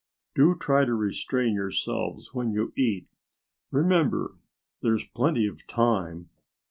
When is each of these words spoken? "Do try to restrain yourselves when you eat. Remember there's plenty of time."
"Do 0.33 0.55
try 0.55 0.83
to 0.85 0.95
restrain 0.95 1.53
yourselves 1.53 2.33
when 2.33 2.49
you 2.51 2.73
eat. 2.75 3.07
Remember 3.69 4.35
there's 4.81 5.05
plenty 5.05 5.45
of 5.45 5.67
time." 5.67 6.31